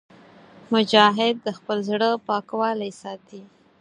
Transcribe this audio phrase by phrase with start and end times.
[0.73, 3.41] مجاهد د خپل زړه پاکوالی ساتي.